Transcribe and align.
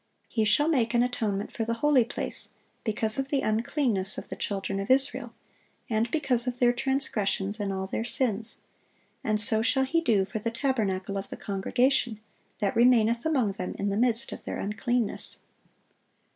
"He 0.29 0.45
shall 0.45 0.67
make 0.67 0.95
an 0.95 1.03
atonement 1.03 1.53
for 1.53 1.63
the 1.63 1.75
holy 1.75 2.03
place, 2.03 2.49
because 2.83 3.19
of 3.19 3.29
the 3.29 3.41
uncleanness 3.41 4.17
of 4.17 4.29
the 4.29 4.35
children 4.35 4.79
of 4.79 4.89
Israel, 4.89 5.31
and 5.91 6.09
because 6.09 6.47
of 6.47 6.57
their 6.57 6.73
transgressions 6.73 7.59
in 7.59 7.71
all 7.71 7.85
their 7.85 8.03
sins: 8.03 8.61
and 9.23 9.39
so 9.39 9.61
shall 9.61 9.83
he 9.85 10.01
do 10.01 10.25
for 10.25 10.39
the 10.39 10.49
tabernacle 10.49 11.19
of 11.19 11.29
the 11.29 11.37
congregation, 11.37 12.19
that 12.57 12.75
remaineth 12.75 13.27
among 13.27 13.51
them 13.51 13.75
in 13.77 13.89
the 13.89 13.95
midst 13.95 14.31
of 14.31 14.41
their 14.43 14.57
uncleanness." 14.57 15.41